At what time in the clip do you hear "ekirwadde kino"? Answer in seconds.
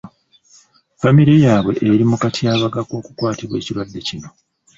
3.57-4.29